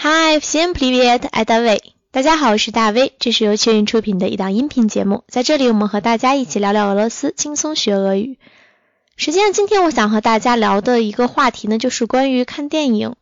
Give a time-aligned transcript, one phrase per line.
[0.00, 1.80] Hi, всем привет, это Давид。
[2.10, 8.38] 大家好，我是大威，这是由雀云出品的一档音频节目，在这里我们和大家一起聊聊俄罗斯，轻松学俄语。
[9.16, 13.16] 实际上，今天我想和大家聊的一个话题呢，就是关于看电影，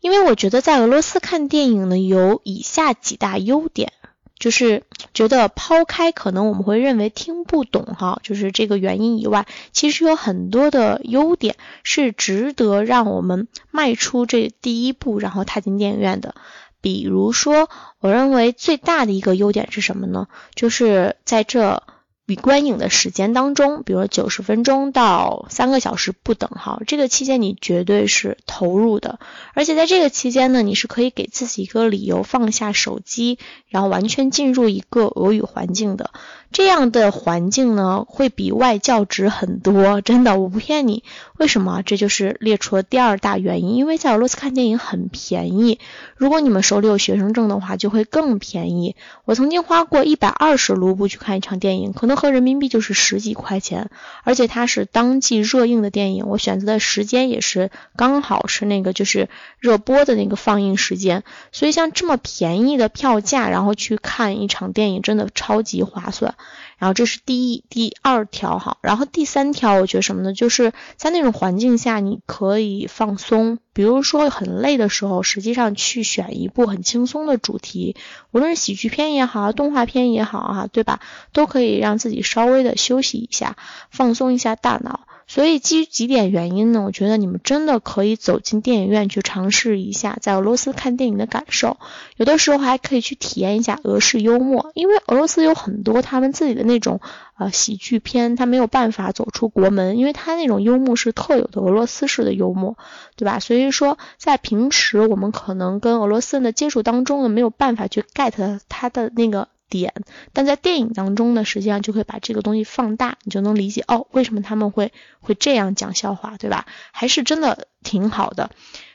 [0.00, 3.92] 因为我觉得在俄罗斯看电影呢，有以下几大优点。
[4.38, 4.82] 就是
[5.17, 16.35] 觉得抛开可能我们会认为听不懂哈，就是这个原因以外，其实有很多的优点是值得让我们迈出这第一步，然后踏进电影院的。
[16.81, 17.67] 比如说，
[17.97, 20.27] 我认为最大的一个优点是什么呢？
[20.53, 21.81] 就是在这。
[22.27, 29.19] 与观影的时间当中，比如说九十分钟到三个小时不等哈，这个期间你绝对是投入的，
[29.53, 36.11] 而且在这个期间呢，你是可以给自己一个理由放下手机，然后完全进入一个俄语环境的。
[36.51, 41.03] 这样的环境呢，会比外教值很多，真的，我不骗你。
[41.37, 41.81] 为什么？
[41.81, 45.79] 这就是列出了第二大原因，因为在俄罗斯看电影很便宜。
[46.15, 48.95] 如果你们手里有学生证的话，就会更便宜。
[49.25, 53.89] 我曾经花过一百二十卢布去看一场电影，可能合人民币就是十几块钱，
[54.23, 66.35] 而且它是当季热映的电影，我选择的时间也是刚好是那个就是热播的那个放映时间，所以像这么便宜的票价，然后去看一场电影，真的超级划算。
[66.77, 70.33] 然后这是第一、第二条哈，然后第三条我觉得什么呢？
[70.33, 77.95] 就是在那种环境下你可以放松，比如说很累的时候，实际上去选一部很轻松的主题，
[78.31, 80.99] 无论是喜剧片也好，动画片也好哈，对吧？
[81.33, 83.57] 都可以让自己稍微的休息一下，
[83.89, 85.07] 放松一下大脑。
[85.27, 91.77] 所以基于几点原因呢，我觉得你们真的可以走进电影院去尝试一下在俄罗斯看电影的感受，
[92.15, 97.01] 有的时候还可以去体验一下俄式幽默，因为俄罗斯有很多他们自己的那种
[97.37, 102.77] 呃喜剧片，他没有办法走出国门，因为他那种幽默是特有的俄罗斯式的幽默，
[103.17, 103.39] 对吧？
[103.39, 109.49] 所以说在平时我们可能跟俄罗斯人的接触当中呢，没有办法去 get 他的那个。
[109.69, 109.93] 点，
[110.33, 116.65] 但在电影当中呢，实际上就会把这个东西放大，你就能理解哦，为什么他们会会这样讲笑话，对吧？
[116.91, 118.51] 还是真的挺好的，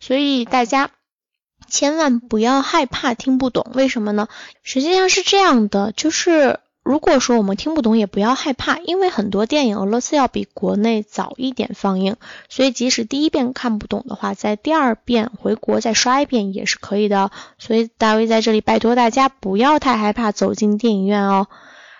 [0.00, 0.90] 所以大家
[1.68, 4.28] 千万不要害怕听不懂，为什么呢？
[4.62, 6.60] 实际上是这样的，就是。
[6.86, 12.14] 如果说我们听不懂，也不要害怕，因为很多电影俄罗斯要比国内早一点放映，
[12.48, 17.32] 所以即使第一遍看不懂的话，在第二遍回国再刷一遍也是可以的。
[17.58, 21.48] 所以大卫在这里拜托大家不要太害怕走进电影院哦。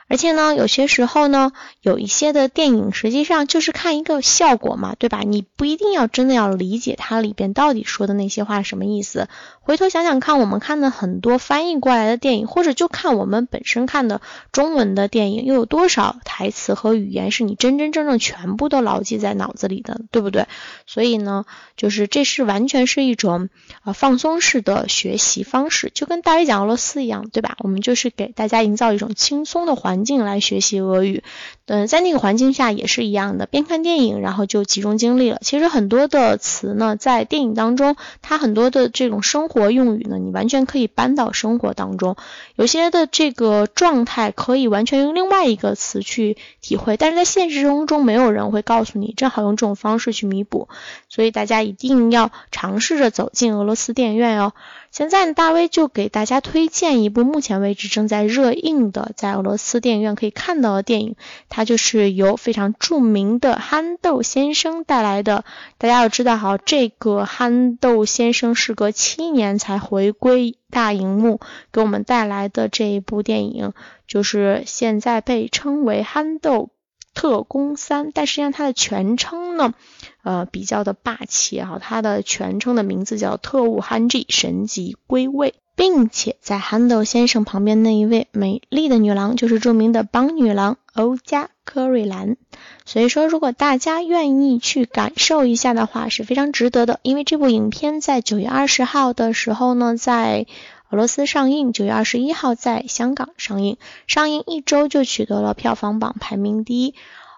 [0.08, 5.22] 而且呢，有些时候呢，有一些的电影实际上就是看一个效果嘛，对吧？
[5.26, 9.26] 你不一定要真的要理解它里边到底说的那些话什么意思。
[9.66, 14.20] 回头想想看，我们看的很多翻译过来的电影，或者就看我们本身看的
[14.52, 20.46] 中文的电影，又有多少台词和语言是你真真正正全部都牢记在脑子里的，对不对？
[20.86, 21.44] 所以呢，
[21.76, 23.48] 就是这是完全是一种
[23.82, 27.56] 啊放松式的学习方式，就跟大卫讲俄罗斯一样，对吧？
[27.60, 29.76] 我们就是给大家营造一种轻松的。
[29.76, 31.22] 环境来学习俄语，
[31.66, 35.38] 嗯，在那个环境下也是一样的，边看电影，然后就集中精力了。
[35.42, 42.14] 其实很多的词呢，在电影当中，它很多的这种生活活用语呢，你完全可以搬到生活当中。
[42.56, 50.68] 有些的这个状态可以完全用另外一个词去体会，但是在现实生活中，没有人会告诉你，正好用这种方式去弥补。
[51.16, 54.52] 所以大家一定要尝试着走进俄罗斯电影院哦。
[54.90, 61.16] 现在，大威就给大家推荐一部目前为止正在热映的，在俄罗斯电影院可以看到的电影，
[61.48, 65.46] 它就是由非常著名的憨豆先生带来的。
[65.78, 71.40] 大家要知道哈，这个憨豆先生时隔七年才回归大荧幕，
[71.72, 73.72] 给我们带来的这一部电影，
[74.06, 76.70] 就是现在被称为《憨豆
[77.16, 79.74] 特工三》，但实际上它的全称呢？
[80.22, 92.36] 呃，比较的霸气啊，它的全称的名字叫特务憨 G 神级归位，并且在憨豆先生旁边那一位美丽的女郎就是著名的邦女郎欧加科瑞兰。
[92.84, 97.00] 所以说，如果大家愿意去感受一下的话，是非常值得的。
[97.02, 100.46] 因为这部影片在九月二十号的时候呢，在
[100.88, 106.94] 俄罗斯上映，九月二十一号在香港上映，上映一周就取得了票房榜排名第一。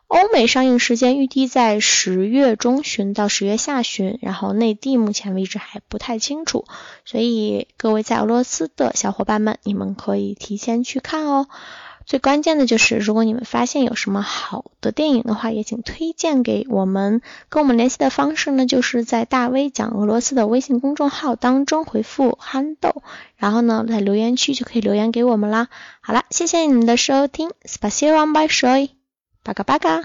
[0.06, 6.66] 欧美上映时间预计在十月中旬到十月下旬，然后内地目前为止还不太清楚，
[7.04, 11.48] 所以各位在俄罗斯的小伙伴们，你们可以提前去看哦。
[12.07, 17.21] 最关键的就是，如果你们发现有什么好的电影的话，也请推荐给我们。
[17.49, 23.03] 跟我们联系的方式呢，就是在大 V 讲俄罗斯的微信公众号当中回复“憨豆”，
[23.37, 25.69] 然后呢在留言区就可以留言给我们啦。
[26.01, 30.03] 好了，谢谢你们的收听，Спасибо вам большое。Пока-пока!